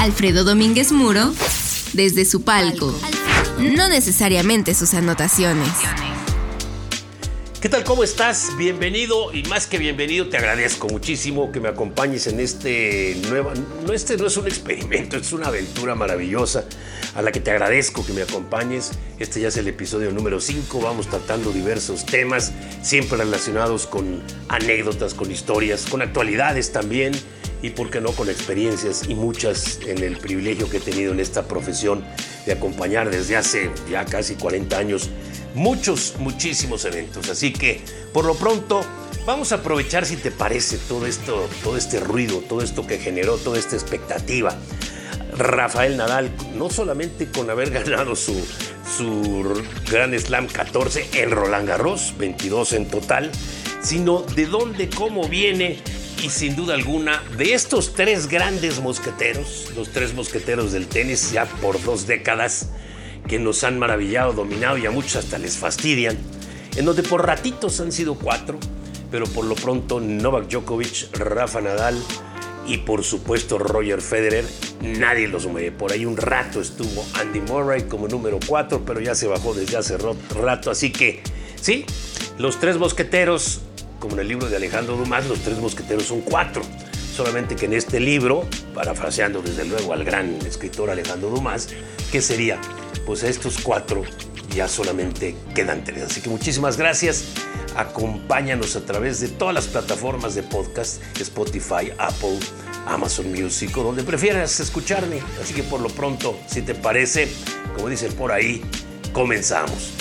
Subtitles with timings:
[0.00, 1.30] Alfredo Domínguez Muro
[1.92, 2.98] desde su palco,
[3.58, 5.68] no necesariamente sus anotaciones.
[7.60, 7.84] ¿Qué tal?
[7.84, 8.48] ¿Cómo estás?
[8.56, 13.52] Bienvenido y más que bienvenido, te agradezco muchísimo que me acompañes en este nuevo...
[13.86, 16.64] No, este no es un experimento, es una aventura maravillosa
[17.14, 18.92] a la que te agradezco que me acompañes.
[19.18, 25.12] Este ya es el episodio número 5, vamos tratando diversos temas, siempre relacionados con anécdotas,
[25.12, 27.12] con historias, con actualidades también
[27.62, 31.20] y, por qué no, con experiencias y muchas en el privilegio que he tenido en
[31.20, 32.04] esta profesión
[32.46, 35.10] de acompañar desde hace ya casi 40 años
[35.54, 37.28] muchos, muchísimos eventos.
[37.28, 37.80] Así que,
[38.12, 38.82] por lo pronto,
[39.26, 43.36] vamos a aprovechar, si te parece, todo esto, todo este ruido, todo esto que generó,
[43.36, 44.56] toda esta expectativa.
[45.36, 48.34] Rafael Nadal, no solamente con haber ganado su,
[48.96, 53.30] su Grand Slam 14 en Roland Garros, 22 en total,
[53.82, 55.78] sino de dónde, cómo viene
[56.22, 61.46] y sin duda alguna de estos tres grandes mosqueteros, los tres mosqueteros del tenis ya
[61.46, 62.70] por dos décadas,
[63.26, 66.18] que nos han maravillado, dominado y a muchos hasta les fastidian,
[66.76, 68.58] en donde por ratitos han sido cuatro,
[69.10, 72.00] pero por lo pronto Novak Djokovic, Rafa Nadal
[72.66, 74.44] y por supuesto Roger Federer,
[74.82, 75.72] nadie los mueve.
[75.72, 79.76] Por ahí un rato estuvo Andy Murray como número cuatro, pero ya se bajó desde
[79.76, 79.96] hace
[80.40, 81.22] rato, así que
[81.60, 81.84] sí,
[82.38, 83.62] los tres mosqueteros
[84.00, 86.62] como en el libro de Alejandro Dumas, los tres mosqueteros son cuatro.
[87.14, 91.68] Solamente que en este libro, parafraseando desde luego al gran escritor Alejandro Dumas,
[92.10, 92.58] ¿qué sería?
[93.04, 94.02] Pues estos cuatro
[94.54, 96.04] ya solamente quedan tres.
[96.04, 97.26] Así que muchísimas gracias.
[97.76, 102.38] Acompáñanos a través de todas las plataformas de podcast, Spotify, Apple,
[102.86, 105.20] Amazon Music o donde prefieras escucharme.
[105.40, 107.28] Así que por lo pronto, si te parece,
[107.76, 108.62] como dicen por ahí,
[109.12, 109.92] comenzamos.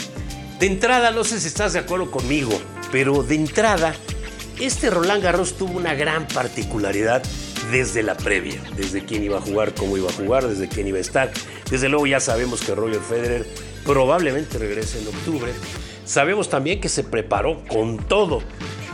[0.60, 2.52] De entrada, no sé si estás de acuerdo conmigo,
[2.92, 3.96] pero de entrada,
[4.60, 7.24] este Roland Garros tuvo una gran particularidad
[7.72, 10.98] desde la previa, desde quién iba a jugar, cómo iba a jugar, desde quién iba
[10.98, 11.32] a estar.
[11.70, 13.46] Desde luego ya sabemos que Roger Federer
[13.86, 15.52] probablemente regrese en octubre.
[16.06, 18.42] Sabemos también que se preparó con todo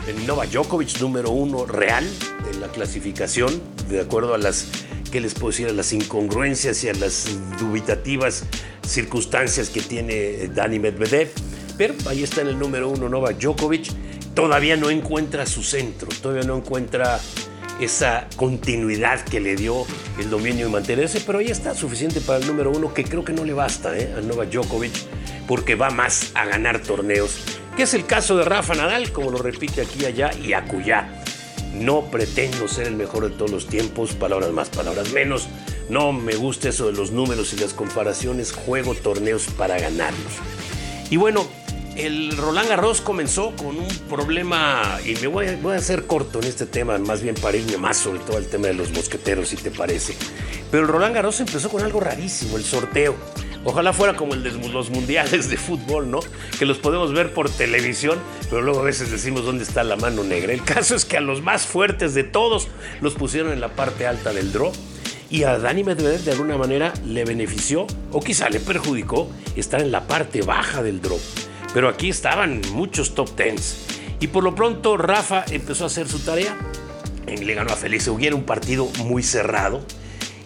[0.06, 2.06] el Novak Djokovic número uno real
[2.52, 4.66] en la clasificación, de acuerdo a las,
[5.10, 5.68] ¿qué les puedo decir?
[5.68, 7.26] A las incongruencias y a las
[7.58, 8.44] dubitativas
[8.86, 11.30] circunstancias que tiene Dani Medvedev.
[11.76, 13.92] Pero ahí está en el número uno Novak Djokovic.
[14.34, 17.18] Todavía no encuentra su centro, todavía no encuentra
[17.80, 19.86] esa continuidad que le dio
[20.18, 23.32] el dominio y mantenerse, pero ahí está suficiente para el número uno, que creo que
[23.32, 24.14] no le basta ¿eh?
[24.16, 24.92] a Novak Djokovic,
[25.46, 27.38] porque va más a ganar torneos,
[27.76, 31.22] que es el caso de Rafa Nadal, como lo repite aquí, allá y acullá.
[31.74, 35.46] No pretendo ser el mejor de todos los tiempos, palabras más, palabras menos.
[35.90, 40.32] No me gusta eso de los números y las comparaciones, juego torneos para ganarlos.
[41.10, 41.46] Y bueno,
[41.96, 46.66] el Roland Garros comenzó con un problema, y me voy a, hacer corto en este
[46.66, 49.70] tema, más bien para irme más sobre todo el tema de los mosqueteros, si te
[49.70, 50.14] parece.
[50.70, 53.16] Pero el Roland Garros empezó con algo rarísimo, el sorteo.
[53.64, 56.20] Ojalá fuera como el de los mundiales de fútbol, ¿no?
[56.58, 58.18] Que los podemos ver por televisión,
[58.48, 60.52] pero luego a veces decimos dónde está la mano negra.
[60.52, 62.68] El caso es que a los más fuertes de todos
[63.00, 64.70] los pusieron en la parte alta del draw
[65.30, 69.90] y a Dani Medvedev de alguna manera le benefició o quizá le perjudicó estar en
[69.90, 71.18] la parte baja del draw
[71.76, 73.76] pero aquí estaban muchos top tens.
[74.18, 76.56] Y por lo pronto Rafa empezó a hacer su tarea.
[77.26, 79.84] Le ganó a Félix Auguier un partido muy cerrado.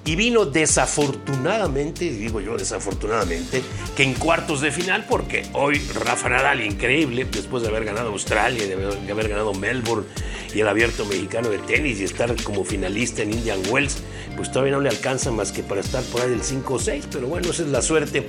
[0.05, 3.63] Y vino desafortunadamente, digo yo desafortunadamente,
[3.97, 8.67] que en cuartos de final, porque hoy Rafa Nadal, increíble, después de haber ganado Australia,
[8.67, 10.09] de haber ganado Melbourne
[10.53, 13.99] y el abierto mexicano de tenis y estar como finalista en Indian Wells,
[14.37, 17.05] pues todavía no le alcanza más que para estar por ahí del 5 o 6,
[17.13, 18.27] pero bueno, esa es la suerte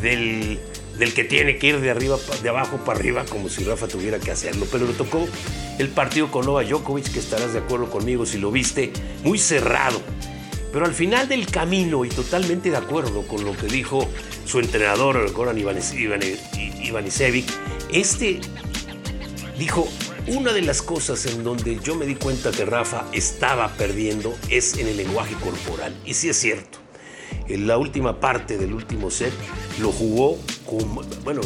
[0.00, 0.58] del
[1.00, 4.20] del que tiene que ir de arriba, de abajo para arriba, como si Rafa tuviera
[4.20, 4.66] que hacerlo.
[4.70, 5.26] Pero le tocó
[5.78, 8.92] el partido con Nova Djokovic, que estarás de acuerdo conmigo si lo viste,
[9.24, 10.00] muy cerrado.
[10.72, 14.06] Pero al final del camino, y totalmente de acuerdo con lo que dijo
[14.44, 17.46] su entrenador, Goran Ivanisevic,
[17.92, 18.40] este
[19.58, 19.88] dijo,
[20.26, 24.76] una de las cosas en donde yo me di cuenta que Rafa estaba perdiendo es
[24.76, 25.96] en el lenguaje corporal.
[26.04, 26.89] Y sí es cierto.
[27.50, 29.32] En la última parte del último set
[29.80, 30.38] lo jugó
[31.24, 31.40] bueno,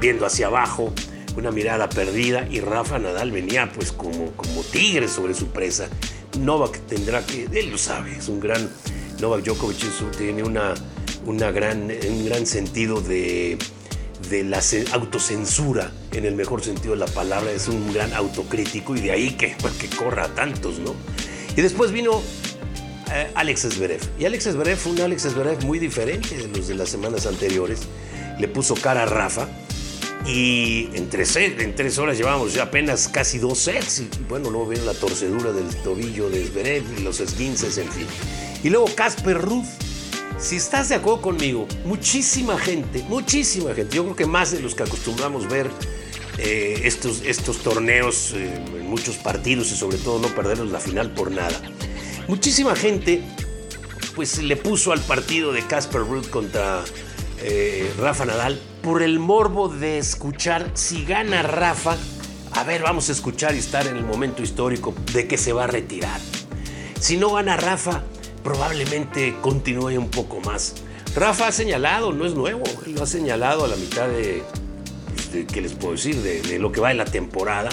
[0.00, 0.92] viendo hacia abajo,
[1.36, 5.88] una mirada perdida y Rafa Nadal venía pues como, como tigre sobre su presa.
[6.40, 8.68] Novak tendrá que, él lo sabe, es un gran,
[9.20, 10.74] Novak Djokovic tiene una,
[11.24, 13.56] una gran, un gran sentido de,
[14.28, 14.60] de la
[14.92, 19.30] autocensura, en el mejor sentido de la palabra, es un gran autocrítico y de ahí
[19.36, 20.94] que, que corra a tantos, ¿no?
[21.56, 22.20] Y después vino
[23.12, 24.00] eh, Alex Zverev.
[24.18, 27.80] Y Alex Zverev fue un Alex Zverev muy diferente de los de las semanas anteriores
[28.38, 29.48] le puso cara a Rafa.
[30.26, 34.00] Y en tres, en tres horas llevamos ya apenas casi dos sets.
[34.00, 38.06] Y bueno, luego viene la torcedura del tobillo de Zverev y los esguinces, en fin.
[38.64, 39.66] Y luego Casper Ruth.
[40.38, 44.74] Si estás de acuerdo conmigo, muchísima gente, muchísima gente, yo creo que más de los
[44.74, 45.70] que acostumbramos ver
[46.36, 51.10] eh, estos, estos torneos eh, en muchos partidos y sobre todo no perderlos la final
[51.14, 51.58] por nada.
[52.28, 53.22] Muchísima gente
[54.14, 56.82] pues le puso al partido de Casper Ruth contra
[57.42, 61.96] eh, Rafa Nadal por el morbo de escuchar si gana Rafa.
[62.52, 65.64] A ver, vamos a escuchar y estar en el momento histórico de que se va
[65.64, 66.20] a retirar.
[66.98, 68.04] Si no gana Rafa,
[68.42, 70.74] probablemente continúe un poco más.
[71.14, 74.42] Rafa ha señalado, no es nuevo, lo ha señalado a la mitad de,
[75.14, 76.16] pues, ¿qué les puedo decir?
[76.16, 77.68] De, lo que va en la temporada,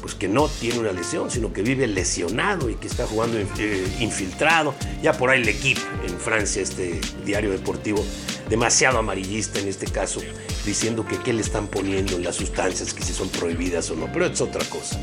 [0.00, 3.96] pues que no tiene una lesión, sino que vive lesionado y que está jugando eh,
[4.00, 4.74] infiltrado.
[5.02, 8.04] Ya por ahí el equipo en Francia, este diario deportivo,
[8.48, 10.20] demasiado amarillista en este caso,
[10.64, 14.10] diciendo que qué le están poniendo en las sustancias, que si son prohibidas o no,
[14.12, 14.98] pero es otra cosa.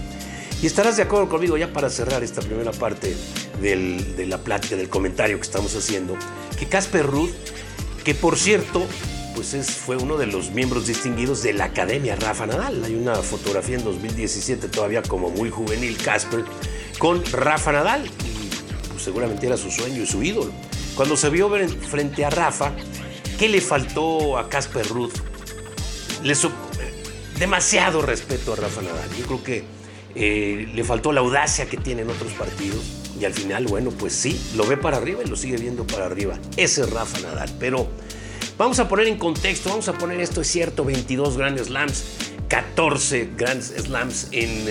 [0.61, 3.15] Y estarás de acuerdo conmigo ya para cerrar esta primera parte
[3.61, 6.17] de la plática, del comentario que estamos haciendo,
[6.57, 7.29] que Casper Ruth,
[8.03, 8.87] que por cierto,
[9.37, 12.83] pues es, fue uno de los miembros distinguidos de la Academia Rafa Nadal.
[12.83, 16.43] Hay una fotografía en 2017 todavía como muy juvenil Casper
[16.99, 20.51] con Rafa Nadal y pues, seguramente era su sueño y su ídolo.
[20.95, 21.49] Cuando se vio
[21.89, 22.73] frente a Rafa,
[23.37, 25.13] ¿Qué le faltó a Casper Ruth?
[26.23, 26.33] Le
[27.37, 29.09] demasiado respeto a Rafa Nadal.
[29.15, 29.63] Yo creo que
[30.15, 32.81] eh, le faltó la audacia que tiene en otros partidos.
[33.19, 36.07] Y al final, bueno, pues sí, lo ve para arriba y lo sigue viendo para
[36.07, 36.39] arriba.
[36.55, 37.51] Ese es Rafa Nadal.
[37.59, 37.87] Pero
[38.57, 42.03] vamos a poner en contexto, vamos a poner esto es cierto, 22 grandes slams,
[42.47, 44.67] 14 grandes slams en,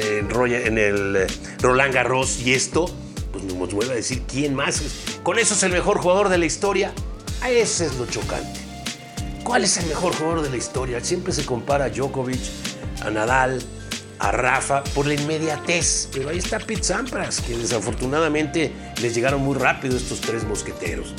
[0.79, 1.27] el eh,
[1.61, 2.41] Roland Garros.
[2.41, 2.87] Y esto,
[3.33, 4.83] pues nos vuelve a decir quién más.
[5.23, 6.93] Con eso es el mejor jugador de la historia.
[7.47, 8.61] Ese es lo chocante.
[9.44, 11.00] ¿Cuál es el mejor jugador de la historia?
[11.00, 12.41] Siempre se compara a Djokovic,
[13.03, 13.62] a Nadal,
[14.19, 16.09] a Rafa por la inmediatez.
[16.12, 21.15] Pero ahí está Pete Sampras, que desafortunadamente les llegaron muy rápido estos tres mosqueteros.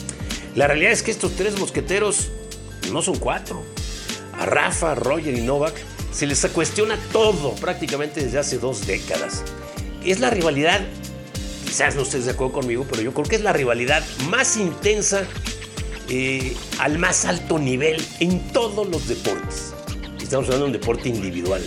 [0.56, 2.30] La realidad es que estos tres mosqueteros
[2.92, 3.64] no son cuatro.
[4.40, 5.76] A Rafa, Roger y Novak
[6.12, 9.44] se les cuestiona todo prácticamente desde hace dos décadas.
[10.04, 10.82] Es la rivalidad,
[11.66, 15.28] quizás no estés de acuerdo conmigo, pero yo creo que es la rivalidad más intensa
[16.10, 19.74] eh, al más alto nivel en todos los deportes.
[20.22, 21.62] Estamos hablando de un deporte individual.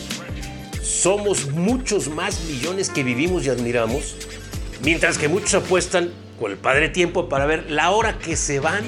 [0.83, 4.17] Somos muchos más millones que vivimos y admiramos,
[4.83, 8.83] mientras que muchos apuestan con el padre tiempo para ver la hora que se van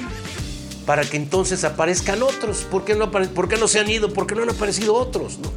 [0.85, 2.65] para que entonces aparezcan otros.
[2.69, 4.11] ¿Por qué no, por qué no se han ido?
[4.13, 5.39] ¿Por qué no han aparecido otros?
[5.39, 5.51] ¿no?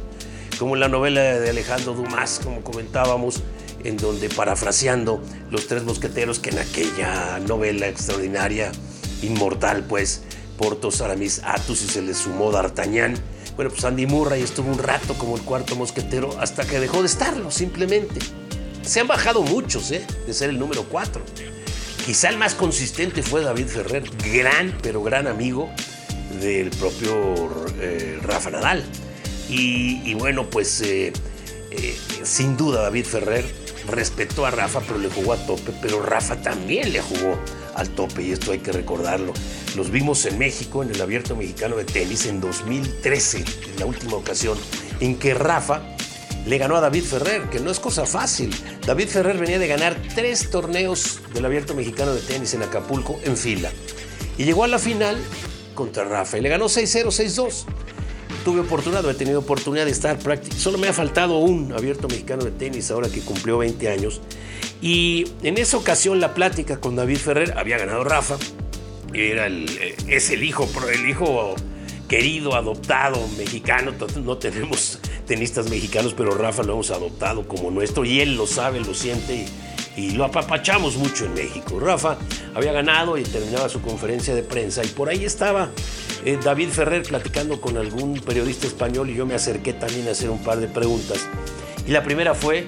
[0.57, 3.41] Como en la novela de Alejandro Dumas, como comentábamos,
[3.83, 5.21] en donde parafraseando
[5.51, 8.71] los tres mosqueteros que en aquella novela extraordinaria
[9.21, 10.23] inmortal, pues,
[10.57, 13.15] Portos, Aramis, Atus y se le sumó D'Artagnan.
[13.55, 17.07] Bueno, pues Andy Murray estuvo un rato como el cuarto mosquetero hasta que dejó de
[17.07, 18.19] estarlo, simplemente.
[18.83, 20.05] Se han bajado muchos, ¿eh?
[20.25, 21.21] De ser el número cuatro.
[22.07, 25.69] Quizá el más consistente fue David Ferrer, gran, pero gran amigo
[26.39, 27.49] del propio
[27.81, 28.81] eh, Rafa Nadal.
[29.49, 31.11] Y, bueno, pues eh,
[31.71, 33.43] eh, sin duda David Ferrer
[33.89, 37.37] respetó a Rafa, pero le jugó a tope, pero Rafa también le jugó
[37.75, 39.33] al tope y esto hay que recordarlo.
[39.75, 44.13] Los vimos en México, en el Abierto Mexicano de Tenis en 2013, en la última
[44.13, 44.57] ocasión
[45.01, 45.96] en que Rafa
[46.45, 48.55] le ganó a David Ferrer, que no es cosa fácil.
[48.85, 53.35] David Ferrer venía de ganar tres torneos del Abierto Mexicano de Tenis en Acapulco en
[53.35, 53.71] fila.
[54.37, 55.17] Y llegó a la final
[55.75, 57.65] contra Rafa y le ganó 6-0, 6-2
[58.47, 60.63] tuve oportunidad, he tenido oportunidad de estar prácticamente.
[60.63, 64.21] Solo me ha faltado un abierto mexicano de tenis ahora que cumplió 20 años.
[64.81, 68.37] Y en esa ocasión la plática con David Ferrer había ganado Rafa.
[69.13, 71.55] Era el, eh, es el hijo, el hijo
[72.07, 73.93] querido, adoptado, mexicano.
[74.23, 78.79] No tenemos tenistas mexicanos, pero Rafa lo hemos adoptado como nuestro y él lo sabe,
[78.79, 79.45] lo siente
[79.95, 81.79] y, lo apapachamos mucho en México.
[81.79, 82.17] Rafa
[82.53, 85.69] había ganado y terminaba su conferencia de prensa y por ahí estaba
[86.23, 90.29] eh, David Ferrer platicando con algún periodista español y yo me acerqué también a hacer
[90.29, 91.27] un par de preguntas.
[91.87, 92.67] Y la primera fue,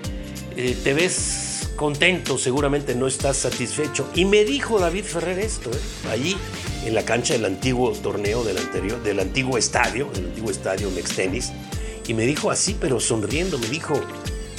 [0.55, 1.48] eh, ¿te ves
[1.79, 2.37] contento?
[2.37, 4.09] Seguramente no estás satisfecho.
[4.13, 6.09] Y me dijo David Ferrer esto, ¿eh?
[6.11, 6.35] allí
[6.85, 11.53] en la cancha del antiguo torneo del anterior, del antiguo estadio, del antiguo estadio Mextenis.
[12.05, 13.93] Y me dijo así, pero sonriendo, me dijo,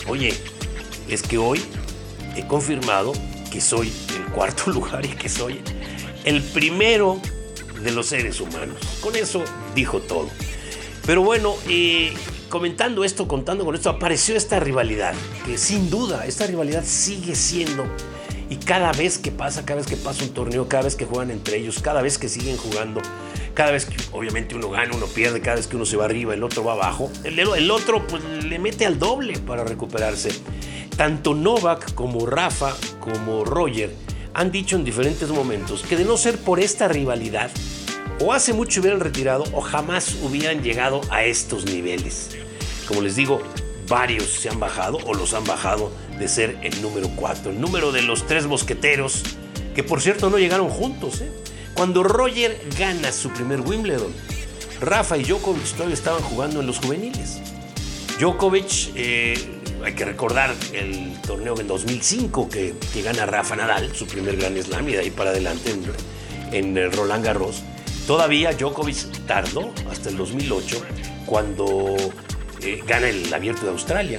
[0.09, 0.33] oye,
[1.11, 1.61] es que hoy
[2.37, 3.13] he confirmado
[3.53, 5.61] que soy el cuarto lugar y que soy
[6.25, 7.21] el primero
[7.83, 8.79] de los seres humanos.
[9.03, 10.31] Con eso dijo todo.
[11.05, 12.15] Pero bueno, eh,
[12.51, 15.15] comentando esto, contando con esto, apareció esta rivalidad,
[15.47, 17.87] que sin duda esta rivalidad sigue siendo,
[18.51, 21.31] y cada vez que pasa, cada vez que pasa un torneo, cada vez que juegan
[21.31, 23.01] entre ellos, cada vez que siguen jugando,
[23.55, 26.35] cada vez que obviamente uno gana, uno pierde, cada vez que uno se va arriba,
[26.35, 30.31] el otro va abajo, el, otro pues, le mete al doble para recuperarse.
[30.97, 33.95] Tanto Novak como Rafa como Roger
[34.35, 37.51] han dicho en diferentes momentos que de no ser por esta rivalidad,
[38.21, 42.31] o hace mucho hubieran retirado o jamás hubieran llegado a estos niveles.
[42.87, 43.41] Como les digo,
[43.89, 47.93] varios se han bajado o los han bajado de ser el número 4, el número
[47.93, 49.23] de los tres mosqueteros,
[49.75, 51.23] que por cierto no llegaron juntos.
[51.23, 51.31] ¿eh?
[51.75, 54.13] Cuando Roger gana su primer Wimbledon,
[54.81, 57.41] Rafa y Djokovic todavía estaban jugando en los juveniles.
[58.19, 59.35] Djokovic, eh,
[59.83, 64.89] hay que recordar el torneo del 2005 que, gana Rafa Nadal, su primer Gran Slam,
[64.91, 65.71] y de ahí para adelante
[66.53, 67.63] en, en Roland Garros.
[68.07, 70.83] Todavía Djokovic tardó hasta el 2008
[71.27, 71.97] cuando
[72.63, 74.19] eh, gana el Abierto de Australia.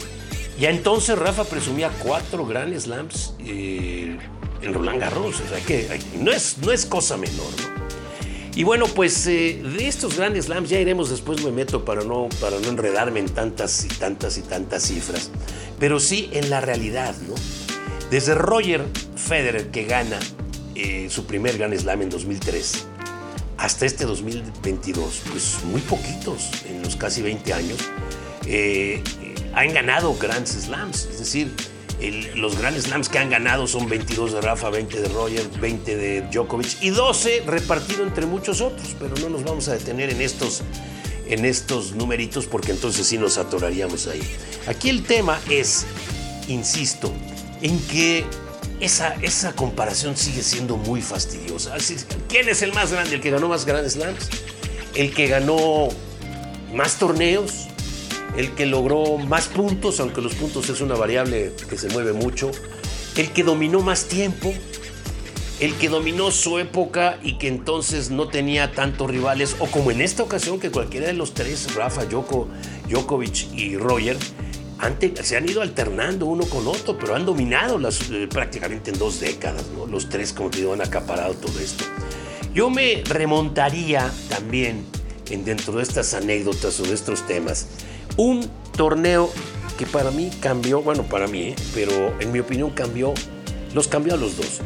[0.59, 4.17] Ya entonces Rafa presumía cuatro Grand Slams eh,
[4.61, 5.41] en Roland Garros.
[5.67, 7.51] Que no es, no es cosa menor.
[8.55, 12.27] Y bueno, pues eh, de estos grandes slams ya iremos después me meto para no,
[12.41, 15.31] para no enredarme en tantas y tantas y tantas cifras.
[15.79, 17.35] Pero sí en la realidad, ¿no?
[18.09, 18.85] Desde Roger
[19.15, 20.19] Federer que gana
[21.09, 22.87] su primer Grand Slam en 2003
[23.61, 27.77] hasta este 2022, pues muy poquitos en los casi 20 años,
[28.47, 29.03] eh,
[29.53, 31.05] han ganado Grand Slams.
[31.05, 31.53] Es decir,
[32.35, 36.21] los Grand Slams que han ganado son 22 de Rafa, 20 de Roger, 20 de
[36.31, 38.95] Djokovic y 12 repartido entre muchos otros.
[38.99, 40.63] Pero no nos vamos a detener en estos,
[41.27, 44.23] en estos numeritos porque entonces sí nos atoraríamos ahí.
[44.65, 45.85] Aquí el tema es,
[46.47, 47.13] insisto,
[47.61, 48.25] en que
[48.81, 51.75] esa, esa comparación sigue siendo muy fastidiosa.
[52.27, 53.15] ¿Quién es el más grande?
[53.15, 54.29] ¿El que ganó más Grand Slams?
[54.95, 55.87] ¿El que ganó
[56.73, 57.67] más torneos?
[58.35, 62.51] el que logró más puntos, aunque los puntos es una variable que se mueve mucho,
[63.17, 64.53] el que dominó más tiempo,
[65.59, 70.01] el que dominó su época y que entonces no tenía tantos rivales, o como en
[70.01, 72.47] esta ocasión que cualquiera de los tres, Rafa, Joko,
[72.89, 74.17] Djokovic y Roger,
[75.21, 79.19] se han ido alternando uno con otro, pero han dominado las, eh, prácticamente en dos
[79.19, 81.83] décadas, los tres como digo han acaparado todo esto.
[82.53, 84.85] Yo me remontaría también
[85.29, 87.67] en dentro de estas anécdotas o de estos temas
[88.17, 89.31] un torneo
[89.77, 91.55] que para mí cambió, bueno, para mí, ¿eh?
[91.73, 93.13] pero en mi opinión cambió,
[93.73, 94.59] los cambió a los dos.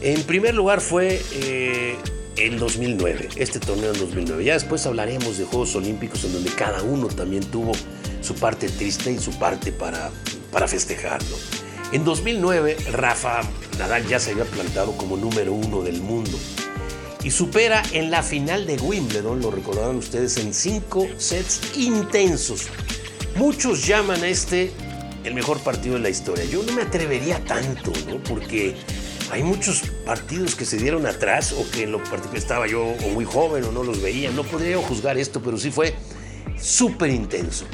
[0.00, 1.96] En primer lugar fue eh,
[2.36, 4.44] en 2009, este torneo en 2009.
[4.44, 7.72] Ya después hablaremos de Juegos Olímpicos en donde cada uno también tuvo
[8.20, 10.10] su parte triste y su parte para,
[10.52, 11.36] para festejarlo.
[11.92, 13.40] En 2009, Rafa
[13.78, 16.38] Nadal ya se había plantado como número uno del mundo
[17.22, 22.68] y supera en la final de Wimbledon, lo recordarán ustedes, en cinco sets intensos.
[23.36, 24.72] Muchos llaman a este
[25.24, 26.44] el mejor partido de la historia.
[26.44, 28.22] Yo no me atrevería tanto, ¿no?
[28.22, 28.76] Porque
[29.30, 33.24] hay muchos partidos que se dieron atrás o que en lo particular estaba yo muy
[33.24, 34.30] joven o no los veía.
[34.30, 35.94] No podría juzgar esto, pero sí fue
[36.58, 37.66] súper intenso.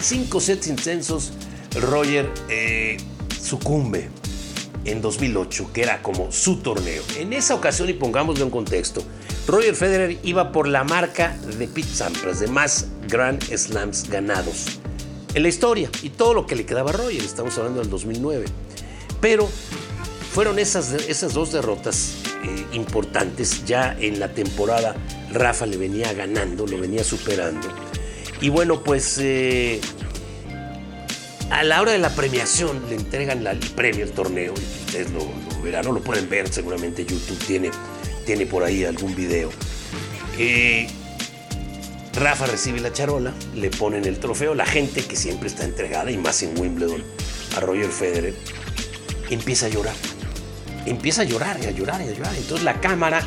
[0.00, 1.32] Cinco sets intensos,
[1.80, 2.96] Roger eh,
[3.40, 4.08] sucumbe
[4.84, 7.02] en 2008, que era como su torneo.
[7.18, 9.02] En esa ocasión, y pongámoslo en contexto,
[9.46, 14.80] Roger Federer iba por la marca de Pete Sampras de más Grand Slams ganados
[15.36, 18.46] en la historia y todo lo que le quedaba a Roger, estamos hablando del 2009.
[19.20, 19.48] Pero
[20.32, 23.64] fueron esas, esas dos derrotas eh, importantes.
[23.66, 24.96] Ya en la temporada
[25.32, 27.68] Rafa le venía ganando, lo venía superando.
[28.40, 29.80] Y bueno, pues eh,
[31.50, 35.26] a la hora de la premiación le entregan el premio, el torneo, y ustedes lo,
[35.62, 37.70] verán, no lo pueden ver, seguramente YouTube tiene,
[38.24, 39.50] tiene por ahí algún video.
[40.38, 40.86] Eh,
[42.14, 46.16] Rafa recibe la charola, le ponen el trofeo, la gente que siempre está entregada, y
[46.16, 47.02] más en Wimbledon,
[47.56, 48.34] a Roger Federer,
[49.30, 49.94] empieza a llorar.
[50.84, 52.34] Empieza a llorar y a llorar y a llorar.
[52.36, 53.26] Entonces la cámara,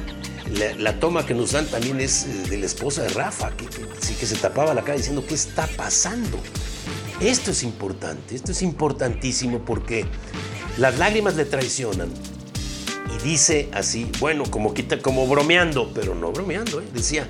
[0.51, 3.65] la, toma que nos dan también es eh, de la esposa de Rafa, que,
[3.99, 6.39] sí que se tapaba la cara diciendo, ¿qué está pasando?
[7.19, 10.05] Esto es importante, esto es importantísimo porque
[10.77, 12.09] las lágrimas le traicionan.
[13.15, 16.85] Y dice así, bueno, como, quita, como bromeando, pero no bromeando, ¿eh?
[16.93, 17.27] decía,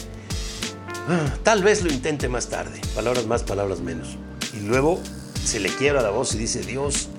[1.07, 4.17] ah, tal vez lo intente más tarde, palabras más, palabras menos.
[4.53, 4.99] Y luego
[5.43, 7.09] se le quiebra la voz y dice, Dios,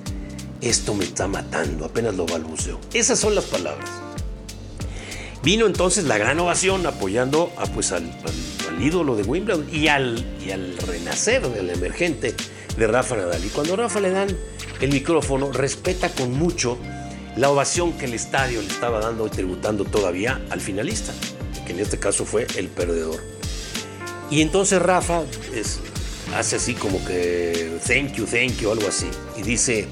[0.61, 2.79] esto me está matando, apenas lo balbuceo.
[2.93, 3.91] Esas son las palabras.
[5.43, 8.11] Vino entonces la gran ovación apoyando a, pues, al,
[8.81, 12.35] ídolo de Wimbledon y al, y al renacer del emergente
[12.77, 13.45] de Rafa Nadal.
[13.45, 14.29] Y cuando Rafa le dan
[14.81, 16.79] el micrófono, respeta con mucho
[17.37, 21.13] la ovación que el estadio le estaba dando y tributando todavía al finalista,
[21.67, 23.21] que en este caso fue el perdedor.
[24.31, 25.23] Y entonces Rafa
[26.37, 29.09] hace así como que thank you, thank you, algo así.
[29.37, 29.89] Y dice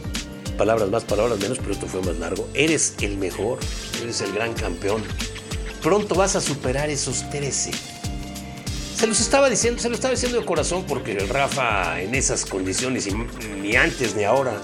[0.57, 2.49] palabras más, palabras menos, pero esto fue más largo.
[2.55, 3.59] Eres el mejor,
[4.02, 5.02] eres el gran campeón.
[5.88, 7.71] Pronto vas a superar esos 13
[8.95, 12.45] se los estaba diciendo, se lo estaba diciendo de corazón porque el Rafa en esas
[12.45, 13.09] condiciones,
[13.62, 14.61] ni antes ni ahora,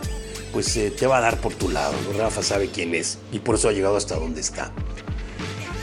[0.52, 1.94] pues eh, te va a dar por tu lado.
[2.18, 4.70] Rafa sabe quién es y por eso ha llegado hasta donde está.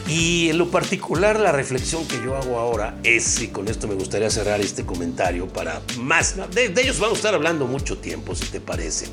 [0.07, 3.95] Y en lo particular, la reflexión que yo hago ahora es, y con esto me
[3.95, 8.35] gustaría cerrar este comentario para más, de, de ellos vamos a estar hablando mucho tiempo,
[8.35, 9.07] si te parece.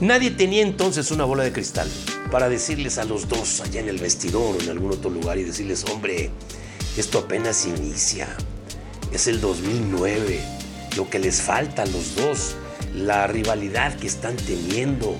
[0.00, 1.90] Nadie tenía entonces una bola de cristal
[2.30, 5.44] para decirles a los dos allá en el vestidor o en algún otro lugar y
[5.44, 6.30] decirles, hombre,
[6.96, 8.28] esto apenas inicia,
[9.12, 10.40] es el 2009,
[10.96, 12.54] lo que les falta a los dos,
[12.94, 15.16] la rivalidad que están teniendo,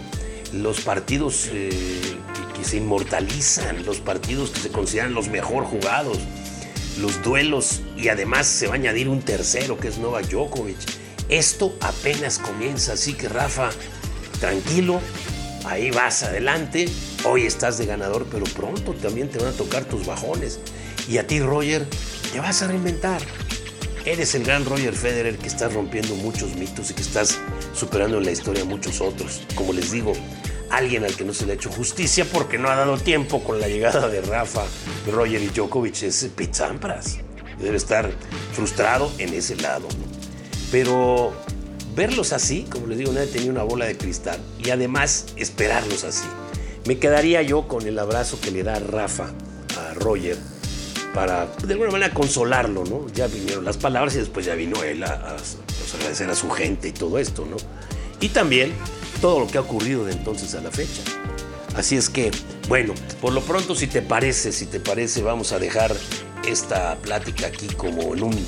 [0.52, 1.70] los partidos eh,
[2.54, 6.18] que, se inmortalizan, los partidos que se consideran los mejor jugados,
[7.00, 10.78] los duelos y además se va a añadir un tercero que es Nova Djokovic.
[11.28, 13.70] Esto apenas comienza, así que Rafa,
[14.40, 15.00] tranquilo,
[15.64, 16.88] ahí vas adelante,
[17.24, 20.60] hoy estás de ganador, pero pronto también te van a tocar tus bajones.
[21.08, 21.86] Y a ti, Roger,
[22.32, 23.22] te vas a reinventar.
[24.04, 27.38] Eres el gran Roger Federer que estás rompiendo muchos mitos y que estás
[27.74, 29.42] superando en la historia a muchos otros.
[29.54, 30.12] Como les digo,
[30.70, 33.60] alguien al que no se le ha hecho justicia porque no ha dado tiempo con
[33.60, 34.64] la llegada de Rafa,
[35.10, 37.18] Roger y Djokovic es Pete Sampras.
[37.60, 38.10] Debe estar
[38.52, 39.88] frustrado en ese lado.
[40.70, 41.32] Pero
[41.98, 46.28] verlos así, como les digo, nadie tenía una bola de cristal y además esperarlos así.
[46.86, 49.32] Me quedaría yo con el abrazo que le da Rafa
[49.76, 50.36] a Roger
[51.12, 53.08] para de alguna manera consolarlo, ¿no?
[53.14, 56.86] Ya vinieron las palabras y después ya vino él a, pues, agradecer a su gente
[56.86, 57.56] y todo esto, ¿no?
[58.20, 58.72] Y también
[59.20, 61.02] todo lo que ha ocurrido de entonces a la fecha.
[61.74, 62.30] Así es que,
[62.68, 65.92] bueno, por lo pronto, si te parece, si te parece, vamos a dejar
[66.46, 68.46] esta plática aquí como en un,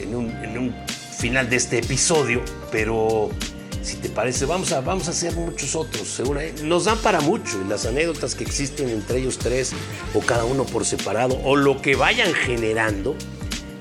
[0.00, 0.74] en un, en un
[1.16, 3.30] final de este episodio, pero
[3.82, 6.08] si te parece, vamos a, vamos a hacer muchos otros.
[6.08, 9.72] Seguro, nos dan para mucho y las anécdotas que existen entre ellos tres
[10.14, 13.16] o cada uno por separado o lo que vayan generando,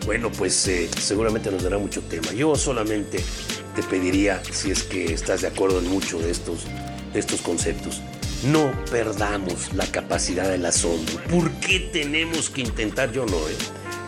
[0.06, 2.32] bueno, pues eh, seguramente nos dará mucho tema.
[2.34, 3.24] Yo solamente
[3.76, 6.66] te pediría, si es que estás de acuerdo en mucho de estos,
[7.12, 8.02] de estos conceptos,
[8.44, 11.16] no perdamos la capacidad del asombro.
[11.30, 13.12] ¿Por qué tenemos que intentar?
[13.12, 13.56] Yo no, ¿eh?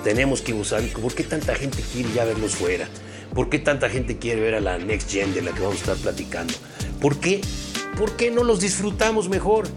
[0.04, 0.84] Tenemos que usar.
[0.84, 2.88] ¿Por qué tanta gente quiere ya verlos fuera?
[3.34, 5.80] ¿Por qué tanta gente quiere ver a la Next Gen de la que vamos a
[5.80, 6.54] estar platicando?
[7.00, 7.42] ¿Por qué?
[7.98, 9.68] ¿Por qué no los disfrutamos mejor?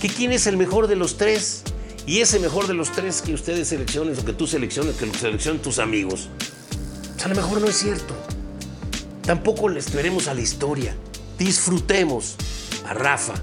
[0.00, 1.62] ¿Que quién es el mejor de los tres?
[2.06, 5.14] Y ese mejor de los tres que ustedes seleccionen o que tú selecciones, que lo
[5.14, 6.28] seleccionen tus amigos.
[7.12, 8.14] Pues a lo mejor no es cierto.
[9.22, 10.96] Tampoco le esperemos a la historia.
[11.38, 12.36] Disfrutemos
[12.86, 13.34] a Rafa,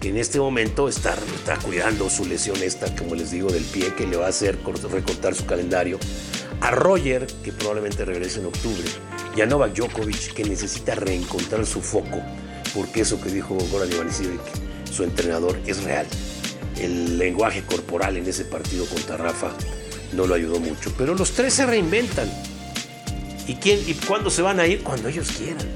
[0.00, 3.94] que en este momento está, está cuidando su lesión esta, como les digo, del pie,
[3.94, 4.58] que le va a hacer
[4.90, 5.98] recortar su calendario
[6.62, 8.84] a Roger, que probablemente regrese en octubre,
[9.36, 12.22] y a Novak Djokovic, que necesita reencontrar su foco,
[12.72, 14.40] porque eso que dijo Goran Ivanisevic,
[14.90, 16.06] su entrenador, es real.
[16.78, 19.50] El lenguaje corporal en ese partido contra Rafa
[20.12, 22.30] no lo ayudó mucho, pero los tres se reinventan.
[23.48, 24.84] ¿Y, quién, ¿Y cuándo se van a ir?
[24.84, 25.66] Cuando ellos quieran.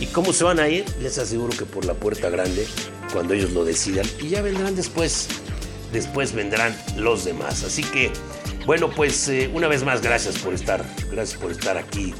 [0.00, 0.86] ¿Y cómo se van a ir?
[1.02, 2.66] Les aseguro que por la puerta grande,
[3.12, 5.28] cuando ellos lo decidan, y ya vendrán después.
[5.92, 7.64] Después vendrán los demás.
[7.64, 8.10] Así que
[8.66, 12.14] bueno, pues eh, una vez más, gracias por estar, gracias por estar aquí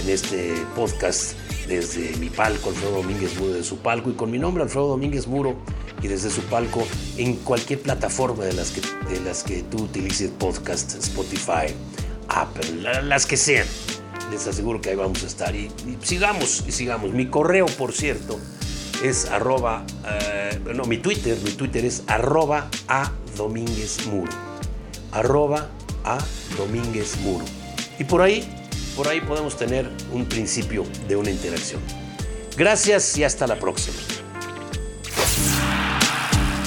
[0.00, 1.34] en este podcast
[1.66, 5.26] desde mi palco, Alfredo Domínguez Muro de su palco, y con mi nombre, Alfredo Domínguez
[5.26, 5.56] Muro,
[6.02, 8.80] y desde su palco en cualquier plataforma de las que,
[9.12, 11.74] de las que tú utilices podcast, Spotify,
[12.28, 13.66] Apple, las que sean.
[14.30, 15.54] Les aseguro que ahí vamos a estar.
[15.56, 15.70] Y,
[16.02, 17.12] sigamos, y sigamos.
[17.12, 18.38] Mi correo, por cierto,
[19.02, 24.32] es arroba, eh, no, mi Twitter, mi Twitter es arroba a Domínguez Muro.
[25.12, 25.70] Arroba
[26.08, 26.18] a
[26.56, 27.44] Domínguez Muro.
[27.98, 28.48] Y por ahí,
[28.96, 31.80] por ahí podemos tener un principio de una interacción.
[32.56, 33.96] Gracias y hasta la próxima.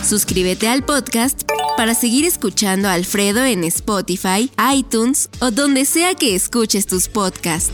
[0.08, 1.44] Suscríbete al podcast
[1.78, 7.72] para seguir escuchando a Alfredo en Spotify, iTunes o donde sea que escuches tus podcasts.